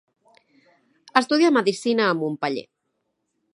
Estudià 1.21 1.53
medicina 1.59 2.09
a 2.13 2.17
Montpeller. 2.25 2.67